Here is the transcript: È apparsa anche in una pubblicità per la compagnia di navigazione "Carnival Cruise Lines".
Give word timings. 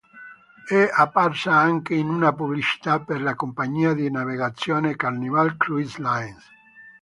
È 0.65 0.89
apparsa 0.91 1.53
anche 1.55 1.93
in 1.93 2.09
una 2.09 2.33
pubblicità 2.33 3.01
per 3.01 3.21
la 3.21 3.35
compagnia 3.35 3.93
di 3.93 4.09
navigazione 4.09 4.95
"Carnival 4.95 5.55
Cruise 5.57 6.01
Lines". 6.01 6.43